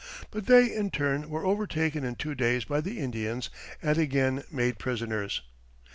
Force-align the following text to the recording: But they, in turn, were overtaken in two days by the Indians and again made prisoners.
But 0.31 0.47
they, 0.47 0.65
in 0.75 0.89
turn, 0.89 1.29
were 1.29 1.45
overtaken 1.45 2.03
in 2.03 2.15
two 2.15 2.33
days 2.33 2.65
by 2.65 2.81
the 2.81 2.97
Indians 2.97 3.51
and 3.83 3.99
again 3.99 4.43
made 4.49 4.79
prisoners. 4.79 5.43